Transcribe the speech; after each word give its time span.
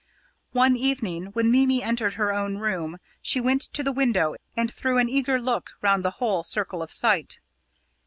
One 0.53 0.75
evening, 0.75 1.25
when 1.33 1.51
Mimi 1.51 1.83
entered 1.83 2.13
her 2.15 2.33
own 2.33 2.57
room, 2.57 2.97
she 3.21 3.39
went 3.39 3.61
to 3.73 3.83
the 3.83 3.91
window 3.91 4.33
and 4.57 4.73
threw 4.73 4.97
an 4.97 5.07
eager 5.09 5.39
look 5.39 5.73
round 5.83 6.03
the 6.03 6.09
whole 6.17 6.41
circle 6.41 6.81
of 6.81 6.91
sight. 6.91 7.39